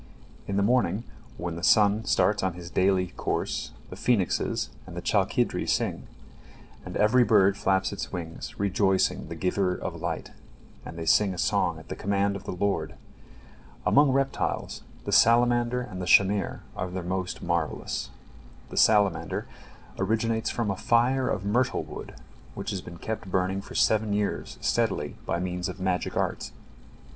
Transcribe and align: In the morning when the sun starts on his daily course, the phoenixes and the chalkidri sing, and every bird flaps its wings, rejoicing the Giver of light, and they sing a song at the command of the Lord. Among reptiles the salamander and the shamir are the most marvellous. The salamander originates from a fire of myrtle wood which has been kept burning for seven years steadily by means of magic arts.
In 0.47 0.57
the 0.57 0.63
morning 0.63 1.03
when 1.37 1.57
the 1.57 1.61
sun 1.63 2.05
starts 2.05 2.41
on 2.41 2.53
his 2.55 2.71
daily 2.71 3.09
course, 3.17 3.69
the 3.91 3.95
phoenixes 3.95 4.71
and 4.87 4.97
the 4.97 5.01
chalkidri 5.03 5.67
sing, 5.69 6.07
and 6.83 6.97
every 6.97 7.23
bird 7.23 7.55
flaps 7.55 7.93
its 7.93 8.11
wings, 8.11 8.59
rejoicing 8.59 9.27
the 9.27 9.35
Giver 9.35 9.75
of 9.75 9.93
light, 10.01 10.31
and 10.83 10.97
they 10.97 11.05
sing 11.05 11.35
a 11.35 11.37
song 11.37 11.77
at 11.77 11.87
the 11.89 11.95
command 11.95 12.35
of 12.35 12.45
the 12.45 12.51
Lord. 12.51 12.95
Among 13.85 14.11
reptiles 14.11 14.81
the 15.05 15.11
salamander 15.11 15.81
and 15.81 16.01
the 16.01 16.07
shamir 16.07 16.61
are 16.75 16.89
the 16.89 17.03
most 17.03 17.43
marvellous. 17.43 18.09
The 18.71 18.77
salamander 18.77 19.45
originates 19.99 20.49
from 20.49 20.71
a 20.71 20.75
fire 20.75 21.27
of 21.29 21.45
myrtle 21.45 21.83
wood 21.83 22.15
which 22.55 22.71
has 22.71 22.81
been 22.81 22.97
kept 22.97 23.29
burning 23.29 23.61
for 23.61 23.75
seven 23.75 24.13
years 24.13 24.57
steadily 24.61 25.17
by 25.27 25.39
means 25.39 25.69
of 25.69 25.79
magic 25.79 26.17
arts. 26.17 26.53